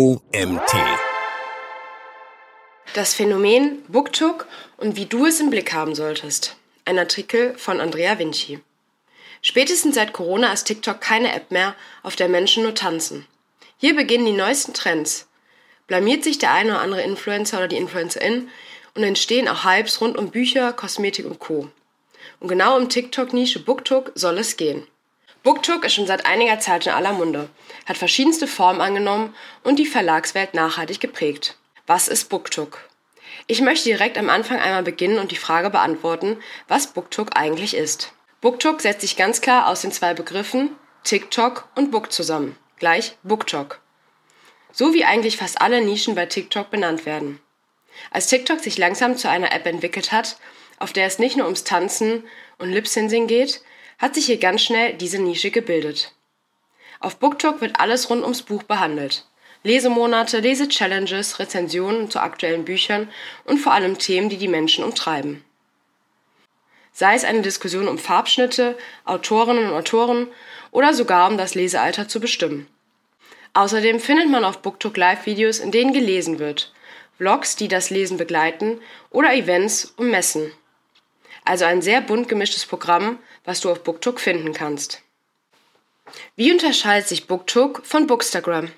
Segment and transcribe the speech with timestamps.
[0.00, 0.76] OMT.
[2.94, 6.54] Das Phänomen BookTok und wie du es im Blick haben solltest.
[6.84, 8.60] Ein Artikel von Andrea Vinci.
[9.42, 11.74] Spätestens seit Corona ist TikTok keine App mehr,
[12.04, 13.26] auf der Menschen nur tanzen.
[13.76, 15.26] Hier beginnen die neuesten Trends.
[15.88, 18.50] Blamiert sich der eine oder andere Influencer oder die Influencerin
[18.94, 21.70] und entstehen auch Hypes rund um Bücher, Kosmetik und Co.
[22.38, 24.86] Und genau um TikTok-Nische BookTok soll es gehen.
[25.48, 27.48] BookTok ist schon seit einiger Zeit in aller Munde,
[27.86, 31.56] hat verschiedenste Formen angenommen und die Verlagswelt nachhaltig geprägt.
[31.86, 32.86] Was ist BookTok?
[33.46, 38.12] Ich möchte direkt am Anfang einmal beginnen und die Frage beantworten, was BookTok eigentlich ist.
[38.42, 40.72] BookTok setzt sich ganz klar aus den zwei Begriffen
[41.04, 43.80] TikTok und Book zusammen, gleich BookTok.
[44.70, 47.40] So wie eigentlich fast alle Nischen bei TikTok benannt werden.
[48.10, 50.36] Als TikTok sich langsam zu einer App entwickelt hat,
[50.78, 52.24] auf der es nicht nur ums Tanzen
[52.58, 53.62] und Lip-Syncing geht,
[53.98, 56.14] hat sich hier ganz schnell diese Nische gebildet.
[57.00, 59.26] Auf BookTok wird alles rund ums Buch behandelt.
[59.64, 63.10] Lesemonate, Lese-Challenges, Rezensionen zu aktuellen Büchern
[63.44, 65.44] und vor allem Themen, die die Menschen umtreiben.
[66.92, 70.28] Sei es eine Diskussion um Farbschnitte, Autorinnen und Autoren
[70.70, 72.66] oder sogar um das Lesealter zu bestimmen.
[73.54, 76.72] Außerdem findet man auf BookTok Live-Videos, in denen gelesen wird,
[77.16, 80.52] Vlogs, die das Lesen begleiten oder Events und Messen.
[81.48, 85.00] Also ein sehr bunt gemischtes Programm, was du auf BookTok finden kannst.
[86.36, 88.70] Wie unterscheidet sich BookTok von Bookstagram?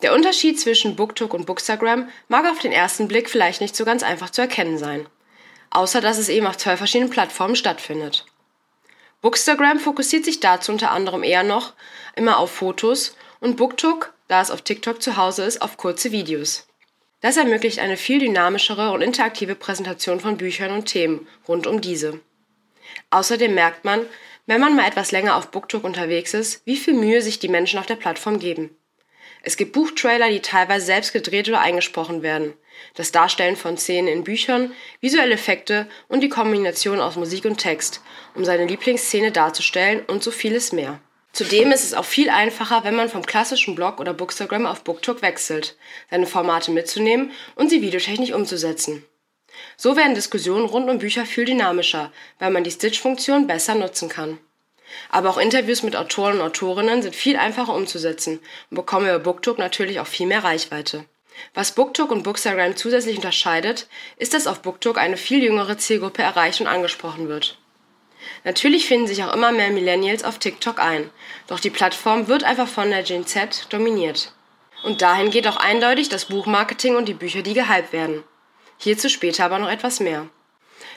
[0.00, 4.02] Der Unterschied zwischen BookTok und Bookstagram mag auf den ersten Blick vielleicht nicht so ganz
[4.02, 5.06] einfach zu erkennen sein,
[5.68, 8.24] außer dass es eben auf zwei verschiedenen Plattformen stattfindet.
[9.20, 11.74] Bookstagram fokussiert sich dazu unter anderem eher noch
[12.16, 16.66] immer auf Fotos und BookTok, da es auf TikTok zu Hause ist, auf kurze Videos.
[17.24, 22.20] Das ermöglicht eine viel dynamischere und interaktive Präsentation von Büchern und Themen rund um diese.
[23.08, 24.04] Außerdem merkt man,
[24.44, 27.78] wenn man mal etwas länger auf BookTok unterwegs ist, wie viel Mühe sich die Menschen
[27.78, 28.76] auf der Plattform geben.
[29.42, 32.52] Es gibt Buchtrailer, die teilweise selbst gedreht oder eingesprochen werden,
[32.92, 38.02] das Darstellen von Szenen in Büchern, visuelle Effekte und die Kombination aus Musik und Text,
[38.34, 41.00] um seine Lieblingsszene darzustellen und so vieles mehr.
[41.34, 45.20] Zudem ist es auch viel einfacher, wenn man vom klassischen Blog oder Bookstagram auf BookTok
[45.20, 45.76] wechselt,
[46.08, 49.04] seine Formate mitzunehmen und sie videotechnisch umzusetzen.
[49.76, 54.38] So werden Diskussionen rund um Bücher viel dynamischer, weil man die Stitch-Funktion besser nutzen kann.
[55.10, 58.38] Aber auch Interviews mit Autoren und Autorinnen sind viel einfacher umzusetzen
[58.70, 61.04] und bekommen über BookTok natürlich auch viel mehr Reichweite.
[61.52, 66.60] Was BookTok und Bookstagram zusätzlich unterscheidet, ist, dass auf BookTok eine viel jüngere Zielgruppe erreicht
[66.60, 67.58] und angesprochen wird.
[68.44, 71.10] Natürlich finden sich auch immer mehr Millennials auf TikTok ein,
[71.46, 74.32] doch die Plattform wird einfach von der Gen Z dominiert.
[74.82, 78.22] Und dahin geht auch eindeutig das Buchmarketing und die Bücher, die gehypt werden.
[78.78, 80.26] Hierzu später aber noch etwas mehr.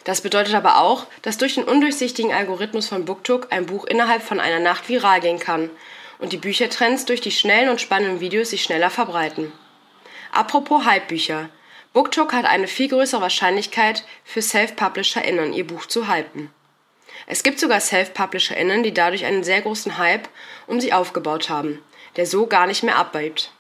[0.04, 4.40] Das bedeutet aber auch, dass durch den undurchsichtigen Algorithmus von BookTok ein Buch innerhalb von
[4.40, 5.70] einer Nacht viral gehen kann
[6.20, 9.52] und die Büchertrends durch die schnellen und spannenden Videos sich schneller verbreiten.
[10.32, 11.50] Apropos Hypebücher.
[11.94, 16.52] BookTok hat eine viel größere Wahrscheinlichkeit für Self-PublisherInnen, ihr Buch zu hypen.
[17.30, 20.30] Es gibt sogar Self-PublisherInnen, die dadurch einen sehr großen Hype
[20.66, 21.84] um sich aufgebaut haben,
[22.16, 23.52] der so gar nicht mehr abbleibt.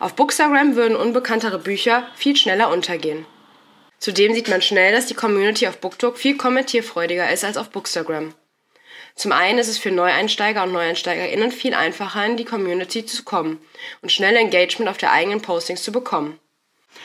[0.00, 3.26] Auf Bookstagram würden unbekanntere Bücher viel schneller untergehen.
[3.98, 8.34] Zudem sieht man schnell, dass die Community auf BookTok viel kommentierfreudiger ist als auf Bookstagram.
[9.14, 13.60] Zum einen ist es für Neueinsteiger und NeueinsteigerInnen viel einfacher, in die Community zu kommen
[14.00, 16.40] und schnell Engagement auf der eigenen Postings zu bekommen.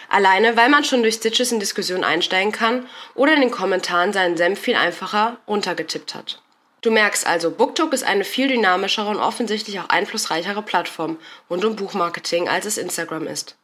[0.09, 4.37] Alleine, weil man schon durch Stitches in Diskussionen einsteigen kann oder in den Kommentaren seinen
[4.37, 6.41] Senf viel einfacher runtergetippt hat.
[6.81, 11.17] Du merkst also, BookTok ist eine viel dynamischere und offensichtlich auch einflussreichere Plattform
[11.49, 13.57] rund um Buchmarketing, als es Instagram ist.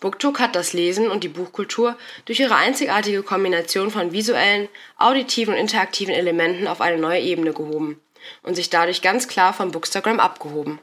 [0.00, 1.96] BookTok hat das Lesen und die Buchkultur
[2.26, 4.68] durch ihre einzigartige Kombination von visuellen,
[4.98, 8.00] auditiven und interaktiven Elementen auf eine neue Ebene gehoben
[8.42, 10.78] und sich dadurch ganz klar von Bookstagram abgehoben.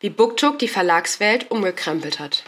[0.00, 2.44] Wie BookTok die Verlagswelt umgekrempelt hat.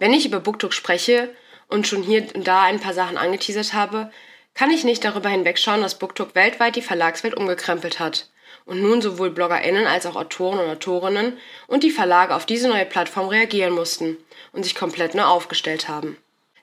[0.00, 1.28] Wenn ich über BookTok spreche
[1.68, 4.10] und schon hier und da ein paar Sachen angeteasert habe,
[4.54, 8.30] kann ich nicht darüber hinwegschauen, dass BookTok weltweit die Verlagswelt umgekrempelt hat
[8.64, 12.86] und nun sowohl BloggerInnen als auch Autoren und Autorinnen und die Verlage auf diese neue
[12.86, 14.16] Plattform reagieren mussten
[14.52, 16.16] und sich komplett neu aufgestellt haben.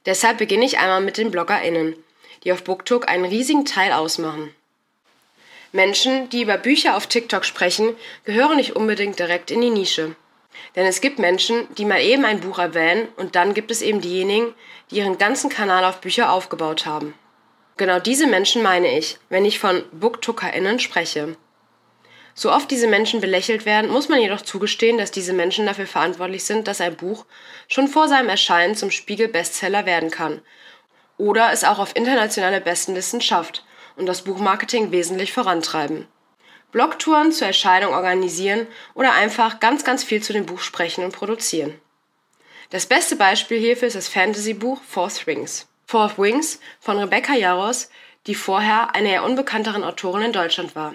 [0.08, 1.96] Deshalb beginne ich einmal mit den BloggerInnen,
[2.44, 4.52] die auf BookTok einen riesigen Teil ausmachen.
[5.72, 7.96] Menschen, die über Bücher auf TikTok sprechen,
[8.26, 10.16] gehören nicht unbedingt direkt in die Nische.
[10.76, 14.02] Denn es gibt Menschen, die mal eben ein Buch erwähnen und dann gibt es eben
[14.02, 14.54] diejenigen,
[14.92, 17.14] die ihren ganzen Kanal auf Bücher aufgebaut haben.
[17.78, 21.38] Genau diese Menschen meine ich, wenn ich von BookTookerInnen spreche.
[22.34, 26.44] So oft diese Menschen belächelt werden, muss man jedoch zugestehen, dass diese Menschen dafür verantwortlich
[26.44, 27.26] sind, dass ein Buch
[27.68, 30.42] schon vor seinem Erscheinen zum Spiegel-Bestseller werden kann
[31.18, 33.66] oder es auch auf internationale Bestenlisten schafft
[33.96, 36.08] und das Buchmarketing wesentlich vorantreiben.
[36.72, 41.80] Blogtouren zur Erscheinung organisieren oder einfach ganz, ganz viel zu dem Buch sprechen und produzieren.
[42.70, 45.68] Das beste Beispiel hierfür ist das Fantasy-Buch Fourth Wings.
[45.86, 47.90] Fourth Wings von Rebecca Yaros,
[48.28, 50.94] die vorher eine eher unbekannteren Autorin in Deutschland war.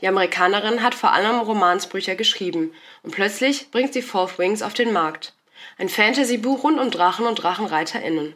[0.00, 2.72] Die Amerikanerin hat vor allem Romansbücher geschrieben
[3.02, 5.34] und plötzlich bringt sie Fourth Wings auf den Markt.
[5.76, 8.34] Ein Fantasy-Buch rund um Drachen und DrachenreiterInnen.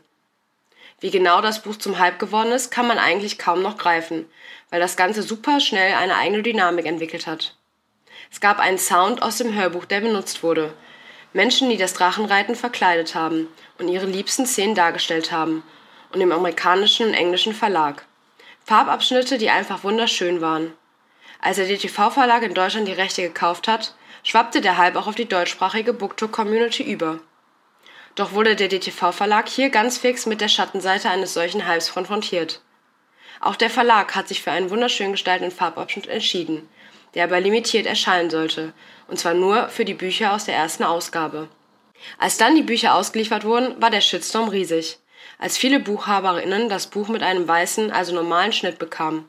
[1.00, 4.26] Wie genau das Buch zum Hype geworden ist, kann man eigentlich kaum noch greifen,
[4.70, 7.54] weil das Ganze super schnell eine eigene Dynamik entwickelt hat.
[8.32, 10.74] Es gab einen Sound aus dem Hörbuch, der benutzt wurde.
[11.32, 13.48] Menschen, die das Drachenreiten verkleidet haben
[13.78, 15.62] und ihre liebsten Szenen dargestellt haben.
[16.12, 18.06] Und im amerikanischen und englischen Verlag.
[18.64, 20.72] Farbabschnitte, die einfach wunderschön waren.
[21.40, 25.28] Als der DTV-Verlag in Deutschland die Rechte gekauft hat, schwappte der Hype auch auf die
[25.28, 27.20] deutschsprachige Booktalk-Community über.
[28.18, 32.60] Doch wurde der DTV-Verlag hier ganz fix mit der Schattenseite eines solchen Hypes konfrontiert.
[33.40, 36.68] Auch der Verlag hat sich für einen wunderschön gestalteten Farbabschnitt entschieden,
[37.14, 38.72] der aber limitiert erscheinen sollte,
[39.06, 41.48] und zwar nur für die Bücher aus der ersten Ausgabe.
[42.18, 44.98] Als dann die Bücher ausgeliefert wurden, war der Shitstorm riesig,
[45.38, 49.26] als viele BuchhaberInnen das Buch mit einem weißen, also normalen Schnitt bekamen.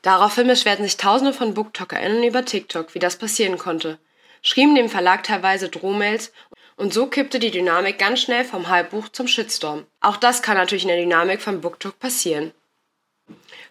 [0.00, 3.98] Daraufhin beschwerten sich tausende von BooktalkerInnen über TikTok, wie das passieren konnte,
[4.40, 6.32] schrieben dem Verlag teilweise Drohmails
[6.76, 9.86] und so kippte die Dynamik ganz schnell vom Halbbuch zum Shitstorm.
[10.00, 12.52] Auch das kann natürlich in der Dynamik von BookTok passieren.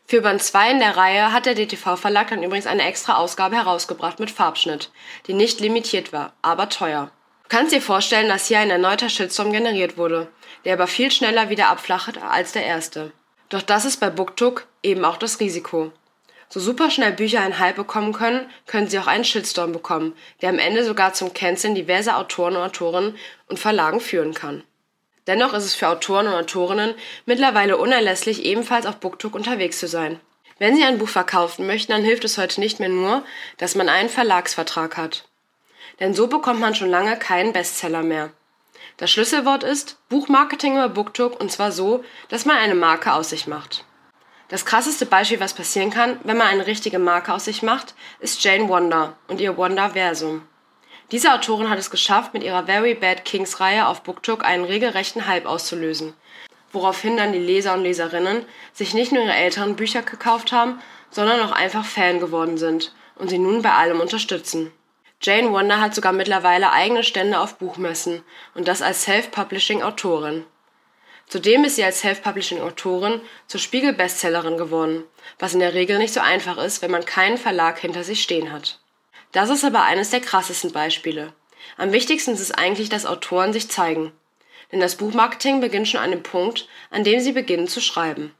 [0.07, 4.19] Für Band 2 in der Reihe hat der DTV-Verlag dann übrigens eine extra Ausgabe herausgebracht
[4.19, 4.91] mit Farbschnitt,
[5.27, 7.11] die nicht limitiert war, aber teuer.
[7.43, 10.27] Du kannst dir vorstellen, dass hier ein erneuter Shitstorm generiert wurde,
[10.63, 13.13] der aber viel schneller wieder abflacht als der erste.
[13.49, 15.91] Doch das ist bei BookTok eben auch das Risiko.
[16.49, 20.49] So super schnell Bücher einen Hype bekommen können, können sie auch einen Shitstorm bekommen, der
[20.49, 23.15] am Ende sogar zum Canceln diverser Autoren und Autorinnen
[23.47, 24.63] und Verlagen führen kann.
[25.27, 26.93] Dennoch ist es für Autoren und Autorinnen
[27.25, 30.19] mittlerweile unerlässlich, ebenfalls auf BookTok unterwegs zu sein.
[30.59, 33.23] Wenn Sie ein Buch verkaufen möchten, dann hilft es heute nicht mehr nur,
[33.57, 35.27] dass man einen Verlagsvertrag hat.
[35.99, 38.31] Denn so bekommt man schon lange keinen Bestseller mehr.
[38.97, 43.47] Das Schlüsselwort ist Buchmarketing über BookTok und zwar so, dass man eine Marke aus sich
[43.47, 43.83] macht.
[44.47, 48.43] Das krasseste Beispiel, was passieren kann, wenn man eine richtige Marke aus sich macht, ist
[48.43, 50.43] Jane Wonder und ihr Wonder-Versum.
[51.11, 55.27] Diese Autorin hat es geschafft, mit ihrer Very Bad Kings Reihe auf BookTok einen regelrechten
[55.27, 56.13] Hype auszulösen,
[56.71, 61.41] woraufhin dann die Leser und Leserinnen sich nicht nur ihre älteren Bücher gekauft haben, sondern
[61.41, 64.71] auch einfach Fan geworden sind und sie nun bei allem unterstützen.
[65.21, 70.45] Jane Wonder hat sogar mittlerweile eigene Stände auf Buchmessen und das als Self-Publishing-Autorin.
[71.27, 75.03] Zudem ist sie als Self-Publishing-Autorin zur Spiegel-Bestsellerin geworden,
[75.39, 78.51] was in der Regel nicht so einfach ist, wenn man keinen Verlag hinter sich stehen
[78.51, 78.79] hat.
[79.31, 81.33] Das ist aber eines der krassesten Beispiele.
[81.77, 84.11] Am wichtigsten ist es eigentlich, dass Autoren sich zeigen.
[84.71, 88.33] Denn das Buchmarketing beginnt schon an dem Punkt, an dem sie beginnen zu schreiben.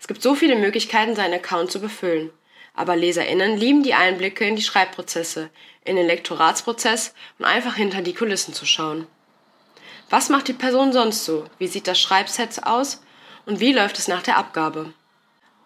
[0.00, 2.30] Es gibt so viele Möglichkeiten, seinen Account zu befüllen.
[2.74, 5.50] Aber LeserInnen lieben die Einblicke in die Schreibprozesse,
[5.84, 9.06] in den Lektoratsprozess und einfach hinter die Kulissen zu schauen.
[10.10, 11.44] Was macht die Person sonst so?
[11.58, 13.02] Wie sieht das Schreibset aus?
[13.44, 14.94] Und wie läuft es nach der Abgabe?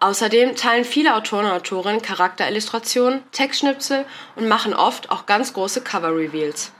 [0.00, 4.04] Außerdem teilen viele Autoren und Autorinnen Charakterillustrationen, Textschnipsel
[4.34, 6.72] und machen oft auch ganz große Cover-Reveals.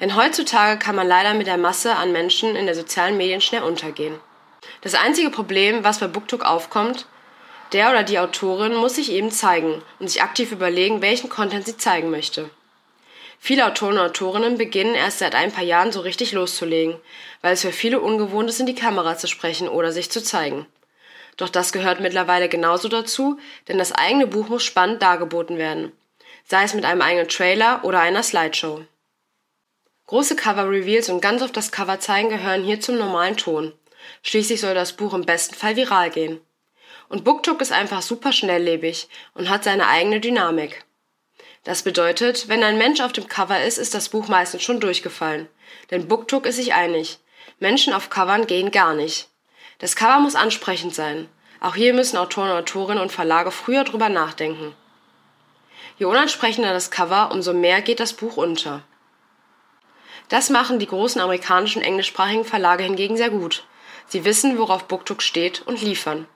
[0.00, 3.62] Denn heutzutage kann man leider mit der Masse an Menschen in den sozialen Medien schnell
[3.62, 4.20] untergehen.
[4.82, 7.06] Das einzige Problem, was bei BookTok aufkommt,
[7.72, 11.78] der oder die Autorin muss sich eben zeigen und sich aktiv überlegen, welchen Content sie
[11.78, 12.50] zeigen möchte.
[13.46, 16.96] Viele Autoren und Autorinnen beginnen erst seit ein paar Jahren so richtig loszulegen,
[17.42, 20.64] weil es für viele ungewohnt ist, in die Kamera zu sprechen oder sich zu zeigen.
[21.36, 25.92] Doch das gehört mittlerweile genauso dazu, denn das eigene Buch muss spannend dargeboten werden,
[26.46, 28.86] sei es mit einem eigenen Trailer oder einer Slideshow.
[30.06, 33.74] Große Cover-Reveals und ganz auf das Cover zeigen gehören hier zum normalen Ton.
[34.22, 36.40] Schließlich soll das Buch im besten Fall viral gehen.
[37.10, 40.86] Und BookTok ist einfach super schnelllebig und hat seine eigene Dynamik.
[41.64, 45.48] Das bedeutet, wenn ein Mensch auf dem Cover ist, ist das Buch meistens schon durchgefallen.
[45.90, 47.18] Denn BookTok ist sich einig.
[47.58, 49.28] Menschen auf Covern gehen gar nicht.
[49.78, 51.28] Das Cover muss ansprechend sein.
[51.60, 54.74] Auch hier müssen Autoren, Autorinnen und Verlage früher drüber nachdenken.
[55.98, 58.82] Je unansprechender das Cover, umso mehr geht das Buch unter.
[60.28, 63.64] Das machen die großen amerikanischen englischsprachigen Verlage hingegen sehr gut.
[64.06, 66.26] Sie wissen, worauf BookTok steht und liefern.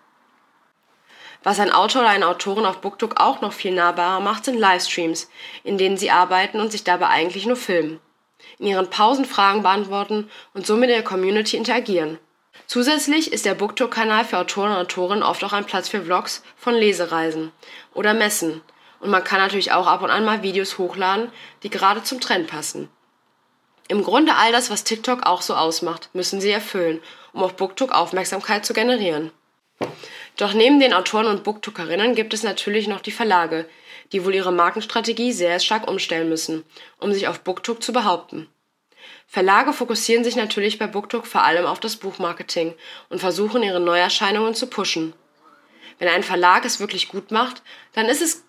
[1.49, 5.31] Was ein Autor oder eine Autorin auf BookTok auch noch viel nahbarer macht, sind Livestreams,
[5.65, 8.01] in denen sie arbeiten und sich dabei eigentlich nur filmen.
[8.59, 12.19] In ihren Pausen Fragen beantworten und so mit der Community interagieren.
[12.67, 16.75] Zusätzlich ist der BookTok-Kanal für Autoren und Autorinnen oft auch ein Platz für Vlogs von
[16.75, 17.51] Lesereisen
[17.95, 18.61] oder Messen.
[19.01, 22.49] Und man kann natürlich auch ab und an mal Videos hochladen, die gerade zum Trend
[22.49, 22.91] passen.
[23.89, 27.01] Im Grunde all das, was TikTok auch so ausmacht, müssen sie erfüllen,
[27.33, 29.33] um auf BookTok Aufmerksamkeit zu generieren.
[30.39, 33.69] Doch neben den Autoren und Booktookerinnen gibt es natürlich noch die Verlage,
[34.13, 36.65] die wohl ihre Markenstrategie sehr stark umstellen müssen,
[36.99, 38.49] um sich auf BookTok zu behaupten.
[39.27, 42.75] Verlage fokussieren sich natürlich bei BookTok vor allem auf das Buchmarketing
[43.11, 45.13] und versuchen ihre Neuerscheinungen zu pushen.
[45.99, 48.45] Wenn ein Verlag es wirklich gut macht, dann ist es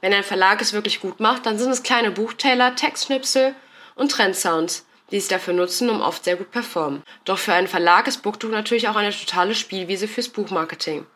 [0.00, 3.54] wenn ein Verlag es wirklich gut macht, dann sind es kleine Buchtailer, Textschnipsel
[3.96, 7.02] und Trendsounds, die es dafür nutzen, um oft sehr gut performen.
[7.24, 11.06] Doch für einen Verlag ist BookTok natürlich auch eine totale Spielwiese fürs Buchmarketing.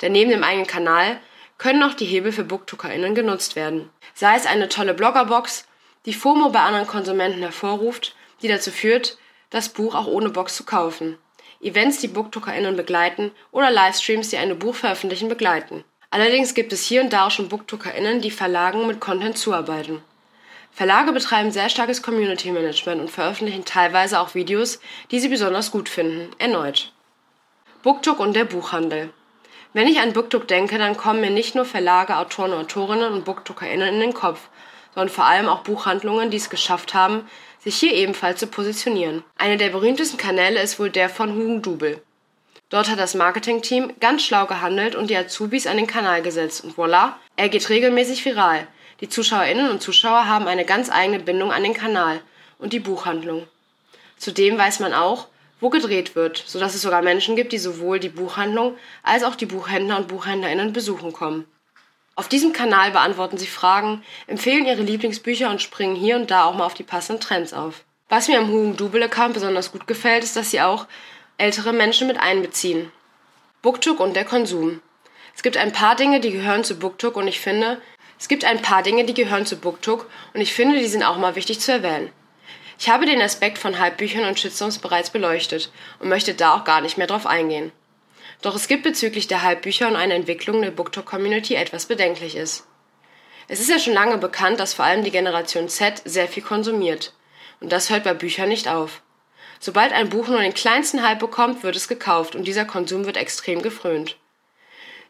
[0.00, 1.20] Denn neben dem eigenen Kanal
[1.58, 3.90] können auch die Hebel für BookTokerInnen genutzt werden.
[4.14, 5.66] Sei es eine tolle Bloggerbox,
[6.06, 9.16] die FOMO bei anderen Konsumenten hervorruft, die dazu führt,
[9.50, 11.16] das Buch auch ohne Box zu kaufen.
[11.60, 15.84] Events, die BookTokerInnen begleiten oder Livestreams, die eine Buchveröffentlichung begleiten.
[16.10, 20.02] Allerdings gibt es hier und da auch schon BookTokerInnen, die Verlagen mit Content zuarbeiten.
[20.74, 24.80] Verlage betreiben sehr starkes Community Management und veröffentlichen teilweise auch Videos,
[25.12, 26.92] die sie besonders gut finden, erneut.
[27.84, 29.10] BookTok und der Buchhandel.
[29.72, 33.94] Wenn ich an BookTok denke, dann kommen mir nicht nur Verlage, Autoren, Autorinnen und BookTokerInnen
[33.94, 34.48] in den Kopf,
[34.94, 37.28] sondern vor allem auch Buchhandlungen, die es geschafft haben,
[37.60, 39.22] sich hier ebenfalls zu positionieren.
[39.38, 42.02] Einer der berühmtesten Kanäle ist wohl der von Hugen Dubel.
[42.68, 46.76] Dort hat das Marketingteam ganz schlau gehandelt und die Azubis an den Kanal gesetzt und
[46.76, 48.66] voilà, er geht regelmäßig viral.
[49.04, 52.22] Die Zuschauerinnen und Zuschauer haben eine ganz eigene Bindung an den Kanal
[52.58, 53.46] und die Buchhandlung.
[54.16, 55.26] Zudem weiß man auch,
[55.60, 59.44] wo gedreht wird, sodass es sogar Menschen gibt, die sowohl die Buchhandlung als auch die
[59.44, 61.44] Buchhändler und Buchhändlerinnen besuchen kommen.
[62.14, 66.54] Auf diesem Kanal beantworten sie Fragen, empfehlen ihre Lieblingsbücher und springen hier und da auch
[66.54, 67.84] mal auf die passenden Trends auf.
[68.08, 70.86] Was mir am Hugen Double Account besonders gut gefällt, ist, dass sie auch
[71.36, 72.90] ältere Menschen mit einbeziehen.
[73.60, 74.80] Booktook und der Konsum.
[75.36, 77.82] Es gibt ein paar Dinge, die gehören zu Booktook und ich finde,
[78.18, 81.18] es gibt ein paar Dinge, die gehören zu Booktook und ich finde, die sind auch
[81.18, 82.10] mal wichtig zu erwähnen.
[82.78, 86.80] Ich habe den Aspekt von Halbbüchern und Shitstorms bereits beleuchtet und möchte da auch gar
[86.80, 87.72] nicht mehr drauf eingehen.
[88.42, 92.66] Doch es gibt bezüglich der Halbbücher und einer Entwicklung der Booktalk-Community etwas bedenklich ist.
[93.48, 97.12] Es ist ja schon lange bekannt, dass vor allem die Generation Z sehr viel konsumiert.
[97.60, 99.02] Und das hört bei Büchern nicht auf.
[99.60, 103.16] Sobald ein Buch nur den kleinsten Hype bekommt, wird es gekauft und dieser Konsum wird
[103.16, 104.18] extrem gefrönt.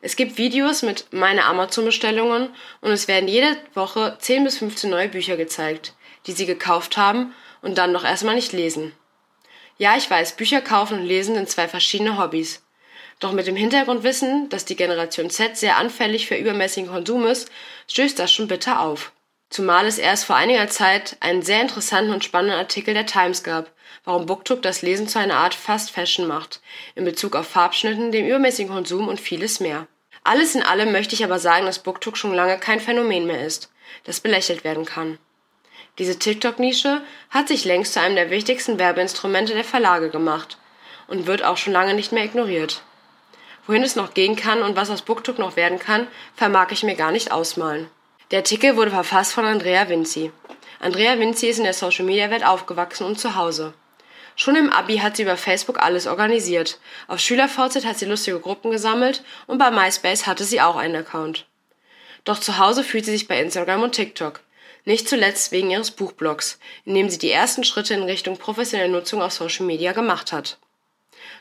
[0.01, 5.09] Es gibt Videos mit meine Amazon-Bestellungen und es werden jede Woche 10 bis 15 neue
[5.09, 5.95] Bücher gezeigt,
[6.27, 8.93] die sie gekauft haben und dann noch erstmal nicht lesen.
[9.79, 12.63] Ja, ich weiß, Bücher kaufen und lesen sind zwei verschiedene Hobbys.
[13.19, 17.51] Doch mit dem Hintergrundwissen, dass die Generation Z sehr anfällig für übermäßigen Konsum ist,
[17.89, 19.13] stößt das schon bitter auf.
[19.55, 23.71] Zumal es erst vor einiger Zeit einen sehr interessanten und spannenden Artikel der Times gab,
[24.03, 26.61] warum BookTok das Lesen zu einer Art Fast Fashion macht,
[26.97, 29.87] in Bezug auf Farbschnitten, dem übermäßigen Konsum und vieles mehr.
[30.25, 33.71] Alles in allem möchte ich aber sagen, dass BookTok schon lange kein Phänomen mehr ist,
[34.03, 35.21] das belächelt werden kann.
[35.99, 40.59] Diese TikTok-Nische hat sich längst zu einem der wichtigsten Werbeinstrumente der Verlage gemacht
[41.07, 42.83] und wird auch schon lange nicht mehr ignoriert.
[43.69, 46.97] Wohin es noch gehen kann und was aus BookTok noch werden kann, vermag ich mir
[46.97, 47.89] gar nicht ausmalen.
[48.31, 50.33] Der Artikel wurde verfasst von Andrea Vinci.
[50.81, 53.75] Andrea Vinci ist in der Social-Media-Welt aufgewachsen und zu Hause.
[54.37, 56.81] Schon im Abi hat sie über Facebook alles organisiert.
[57.07, 61.47] Auf SchülerVZ hat sie lustige Gruppen gesammelt und bei MySpace hatte sie auch einen Account.
[62.25, 64.41] Doch zu Hause fühlt sie sich bei Instagram und TikTok.
[64.87, 69.23] Nicht zuletzt wegen ihres Buchblogs, in dem sie die ersten Schritte in Richtung professionelle Nutzung
[69.23, 70.59] auf Social Media gemacht hat.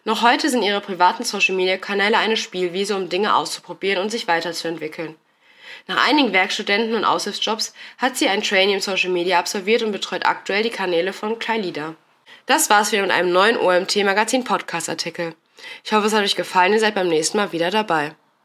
[0.05, 4.27] Noch heute sind ihre privaten Social Media Kanäle eine Spielwiese, um Dinge auszuprobieren und sich
[4.27, 5.15] weiterzuentwickeln.
[5.87, 10.25] Nach einigen Werkstudenten und Aushilfsjobs hat sie ein Training im Social Media absolviert und betreut
[10.25, 11.95] aktuell die Kanäle von Kleinlieder.
[12.45, 15.35] Das war's wieder mit einem neuen OMT Magazin Podcast Artikel.
[15.83, 18.15] Ich hoffe, es hat euch gefallen, ihr seid beim nächsten Mal wieder dabei.